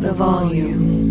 [0.00, 1.10] The volume.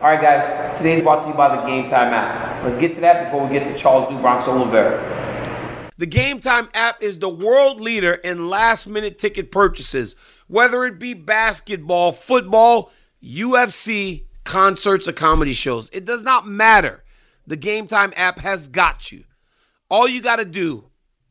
[0.00, 0.78] All right, guys.
[0.78, 2.64] Today's brought to you by the Game Time app.
[2.64, 5.92] Let's get to that before we get to Charles Do Bronx Oliveira.
[5.98, 10.98] The Game Time app is the world leader in last minute ticket purchases, whether it
[10.98, 12.90] be basketball, football,
[13.22, 15.90] UFC, concerts, or comedy shows.
[15.92, 17.04] It does not matter.
[17.46, 19.24] The Game Time app has got you.
[19.90, 20.86] All you got to do,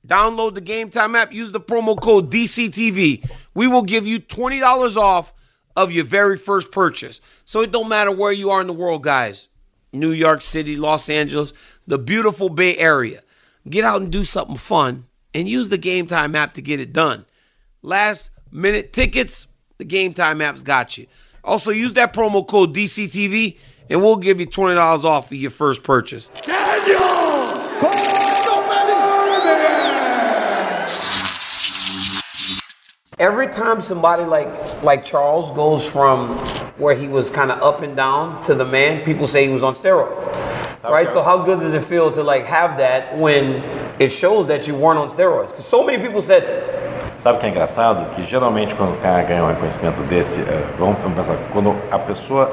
[0.06, 3.28] download the Game Time app, use the promo code DCTV.
[3.56, 5.34] We will give you $20 off
[5.76, 7.20] of your very first purchase.
[7.44, 9.48] So it don't matter where you are in the world, guys.
[9.92, 11.54] New York City, Los Angeles,
[11.88, 13.24] the beautiful Bay Area.
[13.68, 16.94] Get out and do something fun and use the Game Time app to get it
[16.94, 17.26] done.
[17.82, 21.08] Last minute tickets, the Game Time app's got you.
[21.44, 23.58] Also, use that promo code DCTV
[23.90, 26.30] and we'll give you $20 off of your first purchase.
[33.18, 36.36] Every time somebody like like Charles goes from
[36.78, 39.64] where he was kind of up and down to the man, people say he was
[39.64, 40.26] on steroids.
[40.84, 41.10] Right?
[41.10, 43.64] So how good does it feel to like have that when
[44.00, 45.52] it shows that you weren't on steroids?
[45.52, 46.44] Because so many people said
[47.18, 48.14] Sabe o que é engraçado?
[48.16, 50.42] Que geralmente quando o cara ganha um reconhecimento desse,
[50.78, 52.52] vamos pensar, quando a pessoa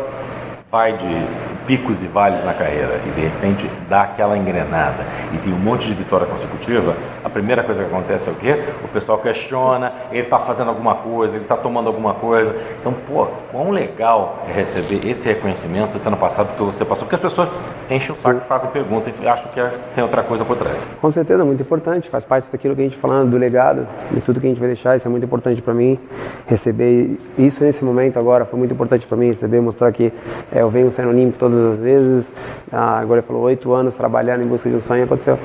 [0.73, 1.27] vai de
[1.67, 5.87] picos e vales na carreira e de repente dá aquela engrenada e tem um monte
[5.87, 8.59] de vitória consecutiva, a primeira coisa que acontece é o quê?
[8.83, 12.57] O pessoal questiona, ele está fazendo alguma coisa, ele está tomando alguma coisa.
[12.81, 17.21] Então, pô, quão legal é receber esse reconhecimento tendo passado que você passou, porque as
[17.21, 17.51] pessoas
[17.91, 20.79] enchem o saco, fazem pergunta e acham que é- tem outra coisa por trás.
[21.03, 22.09] Com certeza, muito importante.
[22.09, 24.59] Faz parte daquilo que a gente tá falando, do legado, de tudo que a gente
[24.59, 24.97] vai deixar.
[24.97, 25.99] Isso é muito importante para mim.
[26.47, 29.27] Receber isso nesse momento agora foi muito importante para mim.
[29.27, 30.11] Receber, mostrar que
[30.51, 32.33] é, eu venho sendo olímpico todas as vezes.
[32.73, 35.39] Ah, agora ele falou oito anos trabalhando em busca de um sonho aconteceu.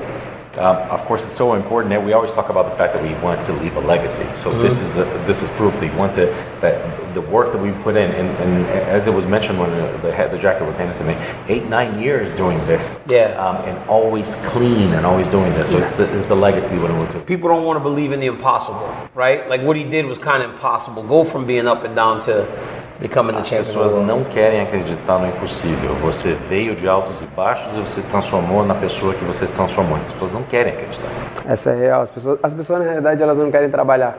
[0.56, 3.14] Um, of course, it's so important that we always talk about the fact that we
[3.22, 4.24] want to leave a legacy.
[4.34, 6.74] So this is a, this is proof that we want to that
[7.14, 10.28] the work that we put in, and, and as it was mentioned when the, the,
[10.32, 11.14] the jacket was handed to me,
[11.48, 13.36] eight nine years doing this, Yeah.
[13.38, 15.70] um, and always clean and always doing this.
[15.70, 17.20] So it's the, it's the legacy we want to.
[17.20, 19.48] people don't want to believe in the impossible, right?
[19.48, 21.04] Like what he did was kind of impossible.
[21.04, 22.46] Go from being up and down to
[23.00, 23.64] becoming the As champion.
[23.66, 24.12] pessoas the world.
[24.12, 25.90] não querem acreditar no impossível.
[26.02, 29.52] Você veio de altos e baixos e você se transformou na pessoa que você se
[29.52, 29.96] transformou.
[29.96, 31.08] As pessoas não querem acreditar.
[31.46, 32.02] Essa é real.
[32.02, 34.18] As pessoas, as pessoas na realidade elas não querem trabalhar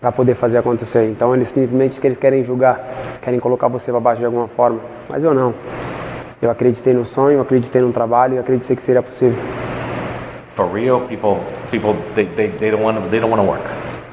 [0.00, 1.04] para poder fazer acontecer.
[1.08, 2.80] Então eles simplesmente que eles querem julgar,
[3.20, 4.80] querem colocar você para baixo de alguma forma.
[5.08, 5.54] Mas eu não.
[6.40, 9.38] Eu acreditei no sonho, eu acreditei no trabalho, eu acreditei que seria possível.
[10.50, 11.38] For real, people
[11.70, 13.62] people they, they, they don't want to they don't want to work.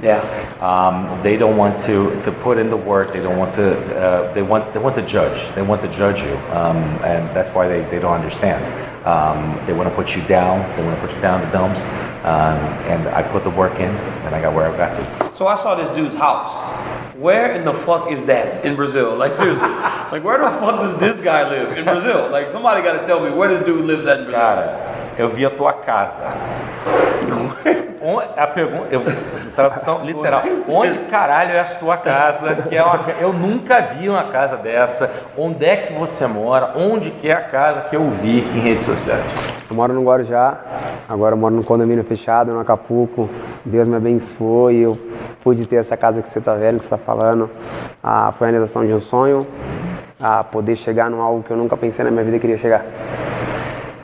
[0.01, 0.21] Yeah.
[0.61, 3.11] Um, they don't want to, to put in the work.
[3.11, 3.77] They don't want to.
[3.97, 5.53] Uh, they want they want to judge.
[5.55, 8.63] They want to judge you, um, and that's why they, they don't understand.
[9.05, 10.59] Um, they want to put you down.
[10.75, 11.83] They want to put you down the dumps.
[12.23, 12.57] Um,
[12.91, 13.89] and I put the work in,
[14.25, 15.35] and I got where I got to.
[15.35, 16.53] So I saw this dude's house.
[17.15, 19.15] Where in the fuck is that in Brazil?
[19.15, 22.29] Like seriously, like where the fuck does this guy live in Brazil?
[22.29, 24.39] Like somebody got to tell me where this dude lives at in Brazil.
[24.39, 27.85] Cara, eu vi a tua casa.
[28.37, 28.87] A pergunta,
[29.55, 30.43] tradução literal.
[30.67, 32.55] Onde caralho é a tua casa?
[32.55, 35.11] Que é uma, eu nunca vi uma casa dessa.
[35.37, 36.73] Onde é que você mora?
[36.75, 39.23] Onde que é a casa que eu vi em redes sociais?
[39.69, 40.57] Eu moro no Guarujá,
[41.07, 43.29] agora moro num condomínio fechado, no Acapulco.
[43.65, 44.97] Deus me abençoou e eu
[45.43, 47.49] pude ter essa casa que você está vendo, que você está falando.
[48.01, 49.45] Ah, foi a realização de um sonho,
[50.19, 52.83] a poder chegar num algo que eu nunca pensei na minha vida que queria chegar.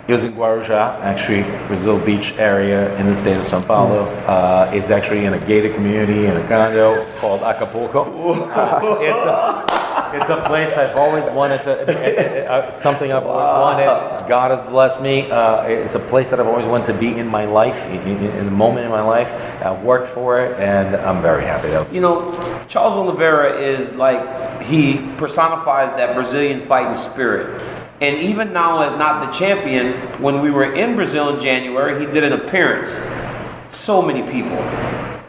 [0.07, 4.03] It was in Guarujá, actually, Brazil Beach area in the state of São Paulo.
[4.27, 8.03] Uh, it's actually in a gated community in a condo called Acapulco.
[8.51, 14.27] Uh, it's, a, it's a place I've always wanted to, uh, something I've always wanted.
[14.29, 15.31] God has blessed me.
[15.31, 18.51] Uh, it's a place that I've always wanted to be in my life, in, a
[18.51, 19.33] moment in my life.
[19.65, 21.69] I've worked for it, and I'm very happy.
[21.91, 22.31] You know,
[22.67, 27.74] Charles Oliveira is like he personifies that Brazilian fighting spirit.
[28.01, 32.11] And even now, as not the champion, when we were in Brazil in January, he
[32.11, 32.99] did an appearance.
[33.73, 34.57] So many people.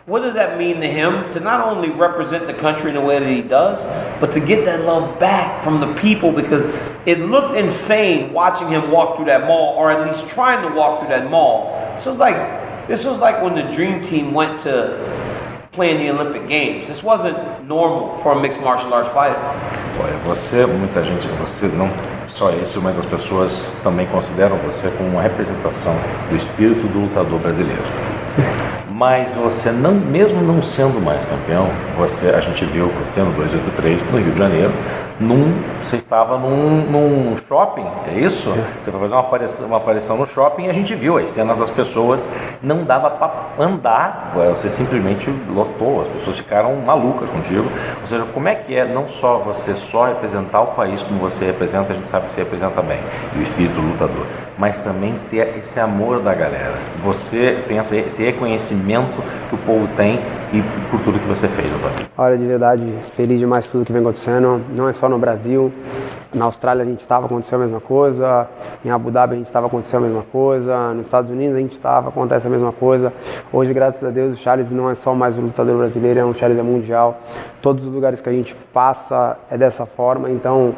[0.07, 1.31] What does that mean to him?
[1.33, 3.85] To not only represent the country in the way that he does,
[4.21, 6.65] but to get that love back from the people because
[7.07, 11.01] it looked insane watching him walk through that mall, or at least trying to walk
[11.01, 11.99] through that mall.
[12.01, 12.37] So it's like
[12.89, 14.97] this was like when the dream team went to
[15.73, 16.89] playing the Olympic Games.
[16.89, 19.39] This wasn't normal for a mixed martial arts fighter.
[20.01, 21.91] Olha, você, muita gente, você não
[22.29, 25.95] só isso, mas as pessoas também consideram você como uma representação
[26.29, 27.83] do espírito do lutador brasileiro.
[28.97, 31.69] Mas você não, mesmo não sendo mais campeão,
[31.99, 34.73] você, a gente viu você no 283 no Rio de Janeiro,
[35.19, 38.51] num, você estava num, num shopping, é isso?
[38.81, 41.59] Você foi fazer uma aparição, uma aparição no shopping e a gente viu as cenas
[41.59, 42.29] das pessoas,
[42.63, 47.67] não dava para andar, você simplesmente lotou, as pessoas ficaram malucas contigo.
[48.01, 51.47] Ou seja, como é que é não só você só representar o país como você
[51.47, 52.99] representa, a gente sabe que você representa bem,
[53.35, 54.27] e o espírito lutador,
[54.59, 56.75] mas também ter esse amor da galera.
[57.03, 60.21] Você tem esse reconhecimento que o povo tem
[60.57, 62.07] e por tudo que você fez, Otávio.
[62.17, 62.83] Olha, de verdade,
[63.13, 64.61] feliz demais por tudo que vem acontecendo.
[64.73, 65.71] Não é só no Brasil.
[66.35, 68.49] Na Austrália a gente estava acontecendo a mesma coisa.
[68.85, 70.95] Em Abu Dhabi a gente estava acontecendo a mesma coisa.
[70.95, 73.13] Nos Estados Unidos a gente estava acontece a mesma coisa.
[73.53, 76.33] Hoje, graças a Deus, o Charles não é só mais um lutador brasileiro, é um
[76.33, 77.21] Charles é mundial.
[77.61, 80.31] Todos os lugares que a gente passa é dessa forma.
[80.31, 80.75] Então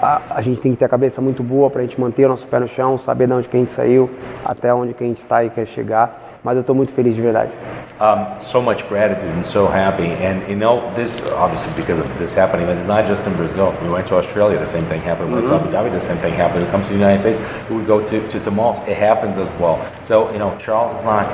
[0.00, 2.28] a, a gente tem que ter a cabeça muito boa para a gente manter o
[2.28, 4.10] nosso pé no chão, saber de onde que a gente saiu,
[4.44, 6.28] até onde que a gente está e quer chegar.
[6.42, 7.50] Mas eu estou muito feliz de verdade.
[8.00, 10.06] Um, so much gratitude and so happy.
[10.06, 13.76] And you know, this obviously because of this happening, but it's not just in Brazil.
[13.82, 15.28] We went to Australia, the same thing happened.
[15.28, 16.60] We went to Abu Dhabi, the same thing happened.
[16.60, 17.38] When it comes to the United States,
[17.70, 19.78] we go to, to, to malls, it happens as well.
[20.02, 21.26] So, you know, Charles is not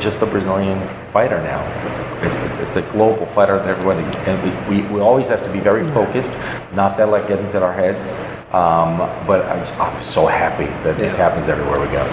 [0.00, 0.78] just a Brazilian
[1.12, 1.60] fighter now.
[1.86, 5.42] It's a, it's, it's a global fighter that everybody, and we, we, we always have
[5.44, 6.32] to be very focused,
[6.74, 8.12] not that like get into our heads.
[8.52, 11.28] Um, but I'm, I'm so happy that this Yeah.
[11.28, 12.04] happens everywhere we go.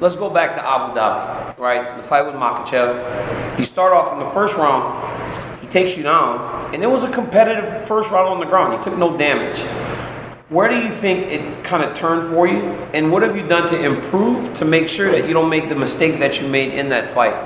[0.00, 1.96] Let's go back to Abu Dhabi, right?
[1.96, 3.56] The fight with Makhachev.
[3.56, 4.82] You start off in the first round,
[5.60, 8.74] he takes you down, and it was a competitive first round on the ground.
[8.76, 9.60] You took no damage.
[10.50, 12.62] Where do you think it kind of turned for you?
[12.92, 15.76] And what have you done to improve to make sure that you don't make the
[15.76, 17.36] mistakes that you made in that fight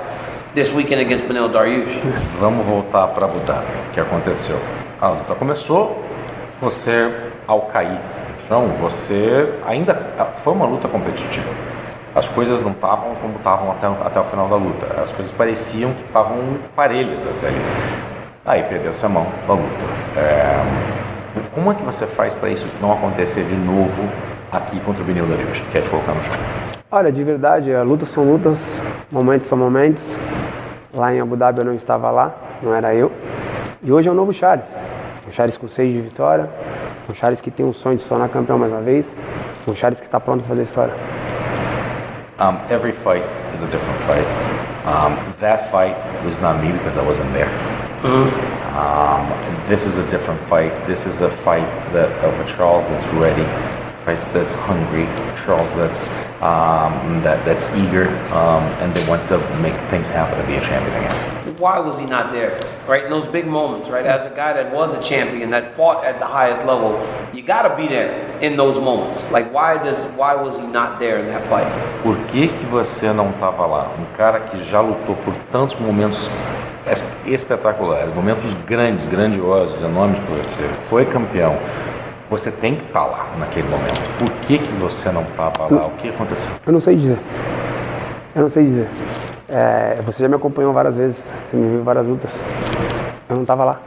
[0.55, 2.01] this weekend against Beneil Dariush?
[2.39, 3.71] Vamos voltar para Abu Dhabi.
[3.93, 4.57] Que aconteceu?
[4.99, 6.03] Ah, a luta começou,
[6.59, 7.13] você,
[7.45, 9.93] ao cair no chão, você ainda.
[10.17, 11.76] Ah, foi uma luta competitiva.
[12.17, 14.87] As coisas não estavam como estavam até, até o final da luta.
[14.99, 16.39] As coisas pareciam que estavam
[16.75, 17.61] parelhas até ali.
[18.43, 19.85] Aí perdeu-se a mão da luta.
[20.17, 20.63] É,
[21.53, 24.03] como é que você faz para isso não acontecer de novo
[24.51, 26.33] aqui contra o Benil Darius, que quer te colocar no chão?
[26.89, 28.81] Olha, de verdade, lutas são lutas,
[29.11, 30.17] momentos são momentos.
[30.95, 33.11] Lá em Abu Dhabi eu não estava lá, não era eu.
[33.83, 34.65] E hoje é um novo Charles.
[35.29, 36.49] Um Charles com seis de vitória,
[37.07, 39.15] um Charles que tem um sonho de se tornar campeão mais uma vez,
[39.67, 40.93] um Charles que está pronto para fazer história.
[42.39, 44.25] Um, every fight is a different fight.
[44.85, 47.49] Um, that fight was not me because I wasn't there.
[48.77, 49.27] Um,
[49.67, 50.71] this is a different fight.
[50.85, 53.43] This is a fight that of a Charles that's ready,
[54.05, 55.05] fights that's hungry,
[55.43, 56.07] Charles that's
[56.41, 60.61] um, that that's eager, um, and that wants to make things happen to be a
[60.61, 61.36] champion again.
[61.59, 62.59] Why was he not there?
[62.87, 63.05] Right?
[63.05, 64.05] In those big moments, right?
[64.05, 66.99] As a guy that was a champion, that fought at the highest level,
[67.33, 69.23] you gotta be there in those moments.
[69.31, 71.65] Like why does why was he not there in that fight?
[72.03, 73.89] Por que que você não estava lá?
[73.97, 76.29] Um cara que já lutou por tantos momentos
[76.85, 81.55] es- espetaculares, momentos grandes, grandiosos, enormes para você, foi campeão.
[82.29, 83.99] Você tem que estar lá naquele momento.
[84.19, 85.87] Por que que você não estava lá?
[85.87, 86.51] O que aconteceu?
[86.67, 87.17] Eu não sei dizer.
[88.35, 88.87] Eu não sei dizer.
[89.49, 92.43] É, você já me acompanhou várias vezes, você me viu em várias lutas.
[93.29, 93.79] Eu não estava lá.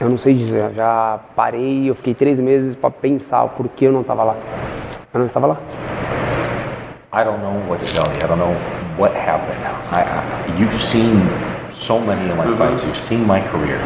[0.00, 0.64] Eu não sei dizer.
[0.64, 4.36] Eu já parei, eu fiquei três meses para pensar o porquê eu não estava lá.
[5.12, 5.56] Eu não estava lá.
[7.12, 8.16] I don't know what to tell you.
[8.16, 8.54] I don't know
[8.98, 9.58] what happened.
[9.92, 11.20] I, I, you've seen
[11.72, 12.84] so many of my fights.
[12.84, 13.78] You've seen my career.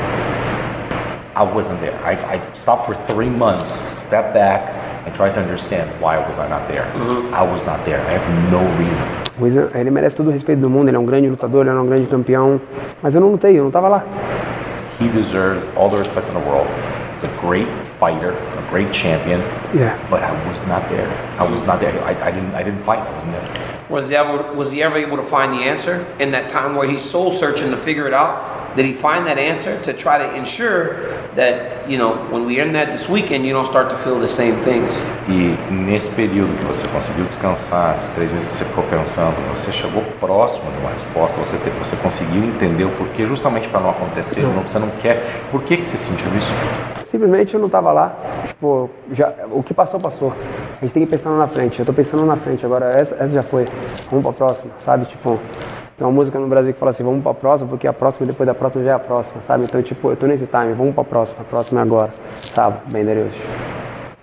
[1.37, 1.95] I wasn't there.
[2.05, 4.73] I've, I've stopped for three months, stepped back,
[5.09, 6.85] and tried to understand why was I not there.
[7.33, 8.01] I was not there.
[8.01, 9.09] I have no reason.
[9.39, 11.77] O Ruiz, ele merece todo o respeito do mundo, ele é um grande lutador, ele
[11.77, 12.61] é um grande campeão,
[13.03, 14.05] mas eu não lutei, eu não estava lá.
[15.01, 16.69] He deserves all the respect in the world.
[17.15, 19.41] He's a great fighter, a great champion.
[19.73, 19.97] Yeah.
[20.11, 21.09] But I was not there.
[21.39, 21.95] I was not there.
[22.05, 22.55] I, I didn't.
[22.55, 22.99] I didn't fight.
[22.99, 23.49] I wasn't there.
[23.89, 26.89] Was he ever was he ever able to find the answer in that time where
[26.89, 28.58] he's soul searching to figure it out?
[28.79, 32.77] Did he find that answer to try to ensure that you know when we end
[32.77, 34.89] that this weekend, you don't start to feel the same things?
[35.29, 39.73] E nesse período que você conseguiu descansar, esses três meses que você ficou pensando, você
[39.73, 43.91] chegou próximo de uma resposta, você, te, você conseguiu entender o porquê, justamente para não
[43.91, 45.27] acontecer, não, você não quer.
[45.51, 46.49] Por que, que você sentiu isso?
[47.05, 48.15] Simplesmente eu não estava lá.
[48.47, 50.33] Tipo, já, o que passou, passou.
[50.81, 51.81] A gente tem que ir pensando na frente.
[51.81, 52.93] Eu estou pensando na frente agora.
[52.93, 53.67] Essa, essa já foi.
[54.09, 55.07] Vamos para a próxima, sabe?
[55.07, 55.41] Tipo,
[55.99, 58.25] tem uma música no Brasil que fala assim: vamos para a próxima, porque a próxima
[58.27, 59.65] depois da próxima já é a próxima, sabe?
[59.65, 60.73] Então, tipo, eu estou nesse time.
[60.73, 61.41] Vamos para a próxima.
[61.41, 62.11] A próxima é agora,
[62.45, 62.77] sabe?
[62.87, 63.35] Bem, Deus.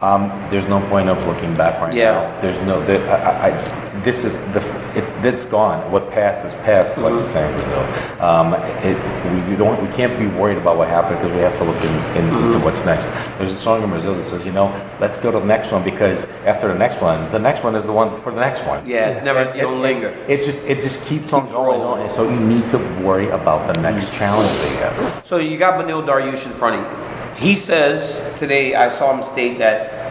[0.01, 2.21] Um, there's no point of looking back right Yeah.
[2.21, 2.41] now.
[2.41, 2.81] There's no.
[2.85, 4.61] There, I, I, this is the.
[4.95, 5.91] It's that's gone.
[5.91, 7.27] What passed is past, like you mm-hmm.
[7.27, 8.23] say in Brazil.
[8.23, 9.81] Um, it, we, don't.
[9.81, 12.57] We can't be worried about what happened because we have to look in, in, into
[12.57, 12.63] mm-hmm.
[12.63, 13.09] what's next.
[13.37, 14.67] There's a song in Brazil that says, you know,
[14.99, 17.85] let's go to the next one because after the next one, the next one is
[17.85, 18.87] the one for the next one.
[18.87, 20.09] Yeah, never you don't linger.
[20.27, 23.73] It just it just keeps on going on, and so you need to worry about
[23.73, 24.17] the next mm-hmm.
[24.17, 25.25] challenge that you have.
[25.25, 27.15] So you got Beneil Dariush in front of you.
[27.35, 30.04] He says today I saw him state that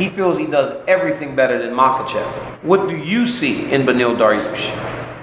[0.00, 2.24] he feels he does everything better than Makachev.
[2.62, 4.72] What do you see in Benil Dariush?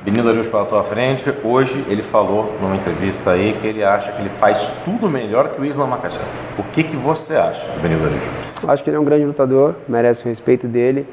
[0.06, 4.22] Benil Dariush pela tua frente, hoje ele falou numa entrevista aí que ele acha que
[4.22, 6.24] ele faz tudo melhor que o Islam Makachev.
[6.60, 8.28] O que, que você acha, Benil Dariush?
[8.62, 11.08] Eu acho que ele é um grande lutador, merece o respeito dele,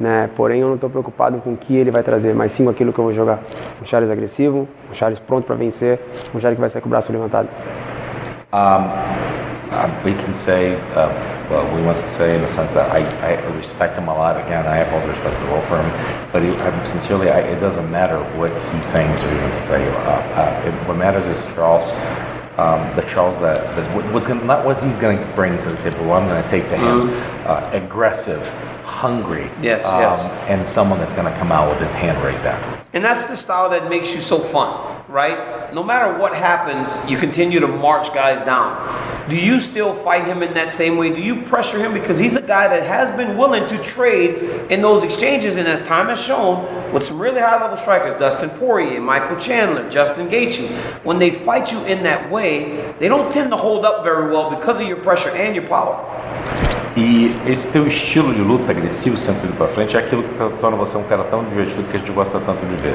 [0.00, 0.30] né?
[0.34, 2.94] Porém, eu não estou preocupado com o que ele vai trazer, mas sim com aquilo
[2.94, 3.40] que eu vou jogar.
[3.80, 6.00] Um Charles agressivo, um Charles pronto para vencer,
[6.34, 7.48] um Charles que vai sair com o braço levantado.
[8.54, 13.00] Um, uh, we can say, uh, well, we must say in the sense that I,
[13.28, 14.36] I respect him a lot.
[14.40, 17.28] Again, I have all the respect in the world for him, but he, I'm sincerely,
[17.30, 19.86] I, it doesn't matter what he thinks or he wants to say.
[19.86, 21.84] Uh, uh, it, what matters is Charles.
[22.58, 25.70] Um, the Charles that, that what- what's gonna, not what he's going to bring to
[25.70, 27.08] the table, what I'm going to take to him,
[27.46, 28.46] uh, aggressive,
[28.84, 30.48] hungry, Yes, um, yes.
[30.50, 32.82] and someone that's going to come out with his hand raised afterwards.
[32.92, 35.72] And that's the style that makes you so fun, right?
[35.74, 39.28] No matter what happens, you continue to march guys down.
[39.28, 41.14] Do you still fight him in that same way?
[41.14, 41.92] Do you pressure him?
[41.92, 45.86] Because he's a guy that has been willing to trade in those exchanges, and as
[45.86, 50.68] time has shown, with some really high level strikers, Dustin Poirier, Michael Chandler, Justin Gaethje,
[51.04, 54.50] when they fight you in that way, they don't tend to hold up very well
[54.50, 56.71] because of your pressure and your power.
[56.96, 60.76] E esse teu estilo de luta agressivo, sempre indo pra frente, é aquilo que torna
[60.76, 62.94] você um cara tão divertido que a gente gosta tanto de ver.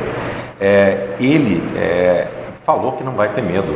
[0.62, 2.28] É, ele é,
[2.64, 3.68] falou que não vai ter medo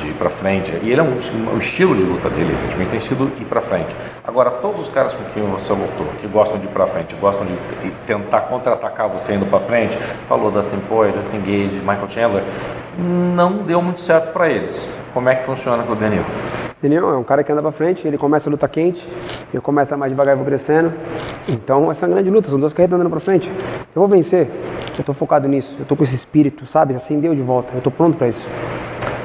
[0.00, 0.72] de ir pra frente.
[0.82, 1.18] E ele é um,
[1.54, 3.94] o estilo de luta dele, recentemente, tem sido ir pra frente.
[4.26, 7.46] Agora, todos os caras com quem você lutou, que gostam de ir pra frente, gostam
[7.46, 9.96] de tentar contra-atacar você indo pra frente,
[10.28, 12.42] falou Dustin Poirier, Justin Gage, Michael Chandler,
[12.98, 14.90] não deu muito certo pra eles.
[15.14, 16.26] Como é que funciona com o Danilo?
[16.78, 17.10] Entendeu?
[17.10, 19.06] É um cara que anda pra frente, ele começa a luta quente,
[19.52, 20.92] eu começo a mais devagar e vou crescendo.
[21.48, 23.50] Então essa é uma grande luta, são duas carreiras andando pra frente.
[23.94, 24.48] Eu vou vencer,
[24.96, 26.94] eu tô focado nisso, eu tô com esse espírito, sabe?
[26.94, 28.46] Acendeu de volta, eu tô pronto pra isso.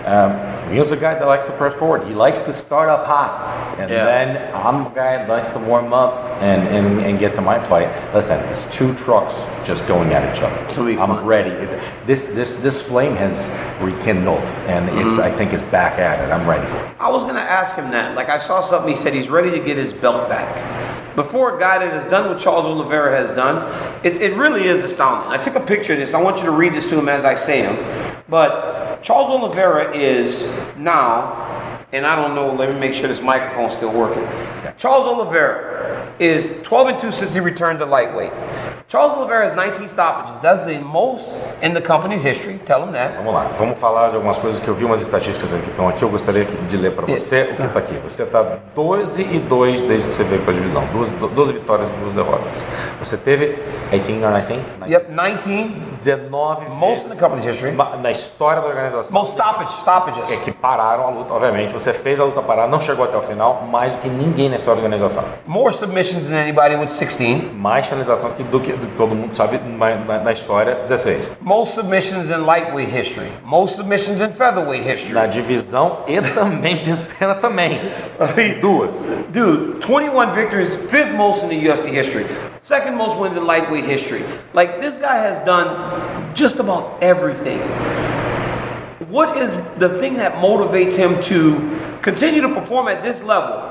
[0.07, 2.07] Um, he's a guy that likes to press forward.
[2.07, 4.05] He likes to start up hot, and Yeah.
[4.05, 7.59] then I'm a guy that likes to warm up and, and, and get to my
[7.59, 7.87] fight.
[8.13, 10.55] Listen, it's two trucks just going at each other.
[10.65, 11.25] It's gonna be I'm fun.
[11.25, 11.51] ready.
[11.51, 13.49] It, this this this flame has
[13.81, 15.21] rekindled, and it's Mm-hmm.
[15.21, 16.31] I think it's back at it.
[16.31, 16.95] I'm ready for it.
[16.99, 18.15] I was gonna ask him that.
[18.15, 20.49] Like I saw something he said he's ready to get his belt back.
[21.15, 23.57] Before a guy that has done what Charles Oliveira has done,
[24.03, 25.31] it, it really is astounding.
[25.31, 26.15] I took a picture of this.
[26.15, 27.77] I want you to read this to him as I say him.
[28.27, 30.43] But Charles Oliveira is
[30.77, 34.25] now, and I don't know, let me make sure this microphone's still working.
[34.77, 38.31] Charles Oliveira is 12 and 2 since he returned to lightweight.
[38.93, 40.39] Charles Oliveira has 19 stoppages.
[40.39, 42.59] That's the most in the company's history.
[42.63, 43.15] Tell him that.
[43.17, 46.03] Vamos lá, vamos falar de algumas coisas que eu vi umas estatísticas que estão aqui.
[46.03, 47.95] Eu gostaria de ler para você o que está aqui.
[48.03, 51.89] Você está 12 e 2 desde que você veio para a divisão, 12, 12 vitórias
[51.89, 52.67] e 2 derrotas.
[52.99, 53.57] Você teve
[53.91, 54.61] 18 or 19?
[54.87, 57.75] Yep, 19 19 Most in the company's history.
[57.99, 59.11] na história da organização.
[59.11, 60.31] Most stoppage, stoppages.
[60.31, 61.73] É que pararam a luta, obviamente.
[61.73, 64.57] Você fez a luta parar, não chegou até o final, mais do que ninguém na
[64.57, 65.23] história da organização.
[65.47, 67.53] More submissions than anybody with 16.
[67.55, 71.31] Mais finalização do que todo mundo sabe na, na- história, 16.
[71.41, 73.31] Most submissions in lightweight history.
[73.45, 75.13] Most submissions in featherweight history.
[75.13, 77.79] Na divisão e também peso pena também.
[78.61, 79.03] Duas.
[79.29, 82.25] Dude, 21 victories, fifth most in the UFC history.
[82.61, 84.23] Second most wins in lightweight history.
[84.53, 87.59] Like this guy has done just about everything.
[89.09, 91.59] What is the thing that motivates him to
[92.01, 93.69] continue to perform at this level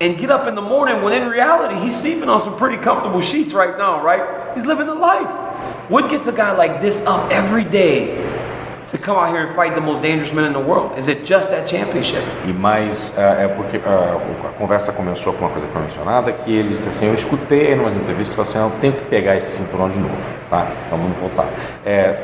[0.00, 3.20] and get up in the morning when in reality he's sleeping on some pretty comfortable
[3.20, 4.22] sheets right now, right?
[4.58, 5.30] He's living the life.
[5.88, 8.16] What gets a guy like this up every day
[8.90, 10.98] to come out here and fight the most dangerous man in the world?
[10.98, 12.24] Is it just that championship?
[12.44, 16.32] E mais é, é porque ah, a conversa começou com uma coisa que foi mencionada,
[16.32, 19.36] que ele disse assim, eu escutei em umas entrevistas, falou assim, eu tenho que pegar
[19.36, 20.16] esse cinturão de novo,
[20.50, 20.66] tá?
[20.88, 21.46] Então vamos voltar.
[21.86, 22.16] É,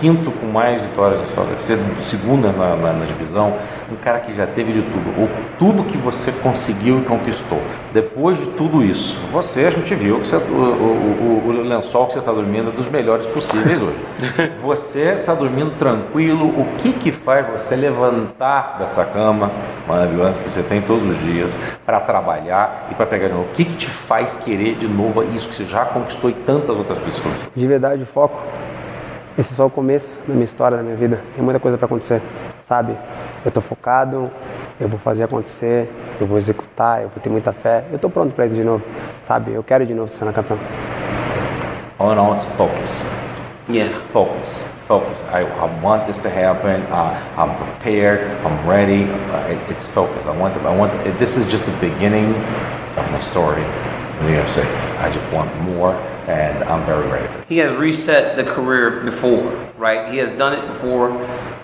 [0.00, 3.54] quinto com mais vitórias na história, deve ser segunda na, na, na, divisão,
[3.90, 7.60] um cara que já teve de tudo, ou tudo que você conseguiu e conquistou.
[7.92, 12.06] Depois de tudo isso, você, a gente viu que você, o, o, o, o lençol
[12.06, 13.96] que você está dormindo é dos melhores possíveis hoje.
[14.62, 19.50] Você está dormindo tranquilo, o que que faz você levantar dessa cama
[19.86, 23.46] maravilhosa que você tem todos os dias para trabalhar e para pegar de novo?
[23.46, 26.76] O que que te faz querer de novo isso que você já conquistou e tantas
[26.76, 27.36] outras pessoas?
[27.54, 28.40] De verdade, foco
[29.38, 31.20] esse é só o começo da minha história, da minha vida.
[31.34, 32.22] Tem muita coisa para acontecer,
[32.66, 32.96] sabe?
[33.44, 34.30] Eu estou focado,
[34.80, 37.84] eu vou fazer acontecer, eu vou executar, eu vou ter muita fé.
[37.90, 38.82] Eu estou pronto para isso de novo,
[39.26, 39.52] sabe?
[39.52, 40.58] Eu quero de novo ser campeão.
[41.98, 43.04] All in all, it's focus.
[43.68, 43.92] Yeah.
[43.92, 44.62] Focus.
[44.86, 45.22] Focus.
[45.24, 46.80] I, I want this to happen.
[46.90, 48.20] Uh, I'm prepared.
[48.44, 49.04] I'm ready.
[49.32, 50.24] Uh, it's focus.
[50.24, 50.54] I want.
[50.54, 50.92] To, I want.
[50.92, 52.34] To, this is just the beginning
[52.96, 54.64] of my story in the UFC.
[55.00, 55.94] I just want more
[56.26, 57.48] and I'm very ready for it.
[57.48, 59.44] He has reset the career before,
[59.78, 60.12] right?
[60.12, 61.10] He has done it before.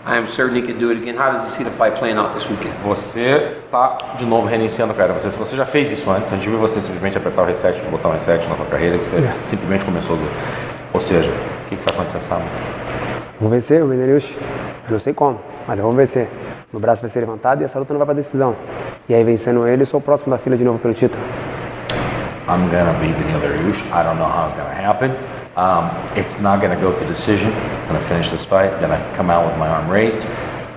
[0.04, 1.16] I am certain he can do it again.
[1.16, 2.74] How does he see the fight playing out this weekend?
[2.82, 5.18] Você tá de novo reiniciando a carreira.
[5.18, 6.32] Você, você já fez isso antes.
[6.32, 8.98] A gente viu você simplesmente apertar o reset, botar um reset na sua carreira.
[8.98, 9.38] Você yeah.
[9.44, 10.28] simplesmente começou do.
[10.92, 12.46] Ou seja, o que, que vai acontecer sábado?
[13.40, 14.28] Vou vencer o Benelius.
[14.86, 16.28] Eu não sei como, mas eu vou vencer.
[16.72, 18.56] Meu braço vai ser levantado e essa luta não vai para decisão.
[19.08, 21.22] E aí, vencendo ele, eu sou o próximo da fila de novo pelo título.
[22.52, 23.90] I'm gonna beat Beneil Dariush.
[23.92, 25.12] I don't know how it's gonna happen.
[25.56, 27.50] Um, it's not gonna go to decision.
[27.50, 28.78] I'm gonna finish this fight.
[28.78, 30.20] Gonna come out with my arm raised,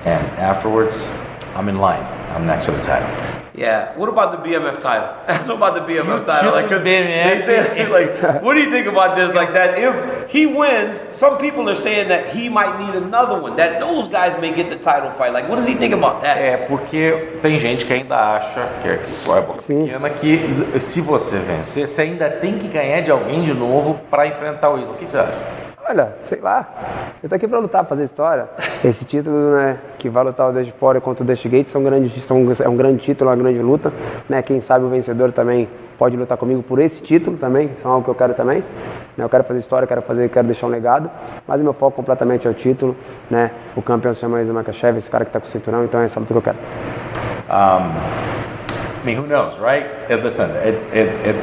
[0.05, 1.05] and afterwards,
[1.53, 2.05] I'm in line.
[2.31, 3.34] I'm next to the title.
[3.57, 3.97] Yeah.
[3.97, 5.07] What about the BMF title?
[5.47, 6.51] what about the BMF you title?
[6.51, 9.33] Like, they say, like, what do you think about this?
[9.33, 13.55] Like that, if he wins, some people are saying that he might need another one.
[13.55, 15.31] That those guys may get the title fight.
[15.31, 16.37] Like, what does he think about that?
[16.37, 18.97] É porque tem gente que ainda acha que é
[19.41, 24.27] pequena que se você vencer, você ainda tem que ganhar de alguém de novo para
[24.27, 24.93] enfrentar o Isla.
[24.93, 25.64] O que você acha?
[25.87, 26.67] Olha, sei lá.
[27.21, 28.49] Eu tô aqui para lutar, fazer história.
[28.83, 32.23] Esse título, né, que vai lutar o Dust Poirier contra o Dust Gates, são grandes,
[32.23, 33.93] são, é um grande título, uma grande luta.
[34.27, 34.41] Né?
[34.41, 37.69] Quem sabe o vencedor também pode lutar comigo por esse título também.
[37.75, 38.63] Isso é algo que eu quero também.
[39.15, 39.23] Né?
[39.23, 41.07] Eu quero fazer história, quero fazer, quero deixar um legado.
[41.47, 42.95] Mas o meu foco completamente é o título.
[43.29, 43.51] Né?
[43.75, 45.83] O campeão se chama Isla Makachev, esse cara que está com o cinturão.
[45.83, 46.57] Então é essa luta que eu quero.
[47.47, 47.91] Um,
[49.03, 49.85] I mean, who knows, right?
[50.09, 51.35] Listen, it, it, it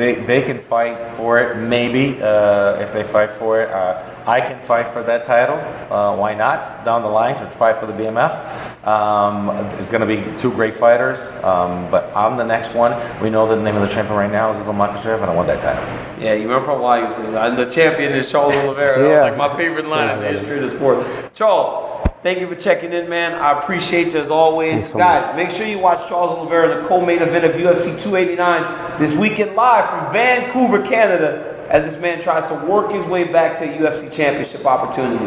[0.00, 3.70] they, they can fight for it, maybe, uh, if they fight for it.
[3.70, 5.56] Uh, I can fight for that title.
[5.92, 6.84] Uh, why not?
[6.84, 8.86] Down the line to fight for the BMF.
[8.86, 12.92] Um, it's going to be two great fighters, um, but I'm the next one.
[13.22, 15.48] We know the name of the champion right now is Islam Makhachev, and I want
[15.48, 15.82] that title.
[16.22, 19.08] Yeah, you remember for a while you said the champion is Charles Oliveira.
[19.08, 19.22] yeah.
[19.22, 21.34] Like my favorite line in the history of the sport.
[21.34, 21.89] Charles,
[22.22, 23.32] Thank you for checking in, man.
[23.32, 24.90] I appreciate you as always.
[24.90, 25.36] So Guys, much.
[25.36, 29.56] make sure you watch Charles Oliveira in the co-main event of UFC 289 this weekend
[29.56, 33.78] live from Vancouver, Canada, as this man tries to work his way back to a
[33.78, 35.24] UFC championship opportunity.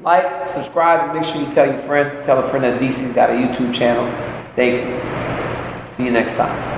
[0.00, 3.30] Like, subscribe, and make sure you tell your friend, tell a friend that DC's got
[3.30, 4.04] a YouTube channel.
[4.56, 5.94] Thank you.
[5.94, 6.77] See you next time.